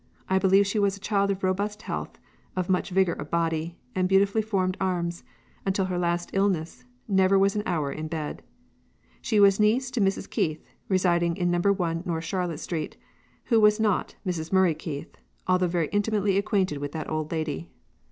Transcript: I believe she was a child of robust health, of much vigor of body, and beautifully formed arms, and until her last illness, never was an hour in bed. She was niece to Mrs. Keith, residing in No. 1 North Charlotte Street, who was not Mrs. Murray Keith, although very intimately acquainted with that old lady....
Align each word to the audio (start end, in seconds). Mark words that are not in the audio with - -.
I 0.27 0.39
believe 0.39 0.65
she 0.65 0.79
was 0.79 0.97
a 0.97 0.99
child 0.99 1.29
of 1.29 1.43
robust 1.43 1.83
health, 1.83 2.17
of 2.55 2.69
much 2.71 2.89
vigor 2.89 3.13
of 3.13 3.29
body, 3.29 3.77
and 3.93 4.09
beautifully 4.09 4.41
formed 4.41 4.75
arms, 4.81 5.19
and 5.63 5.67
until 5.67 5.85
her 5.85 5.99
last 5.99 6.31
illness, 6.33 6.85
never 7.07 7.37
was 7.37 7.55
an 7.55 7.61
hour 7.67 7.91
in 7.91 8.07
bed. 8.07 8.41
She 9.21 9.39
was 9.39 9.59
niece 9.59 9.91
to 9.91 10.01
Mrs. 10.01 10.27
Keith, 10.27 10.65
residing 10.89 11.37
in 11.37 11.51
No. 11.51 11.59
1 11.71 12.01
North 12.03 12.23
Charlotte 12.23 12.59
Street, 12.59 12.97
who 13.43 13.59
was 13.61 13.79
not 13.79 14.15
Mrs. 14.25 14.51
Murray 14.51 14.73
Keith, 14.73 15.17
although 15.45 15.67
very 15.67 15.87
intimately 15.91 16.35
acquainted 16.35 16.79
with 16.79 16.93
that 16.93 17.07
old 17.07 17.31
lady.... 17.31 17.69